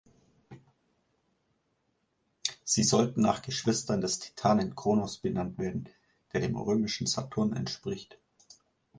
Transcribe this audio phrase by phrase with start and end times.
[2.63, 5.89] Sie sollten nach Geschwistern des Titanen Kronos benannt werden,
[6.33, 8.17] der dem römischen Saturn entspricht.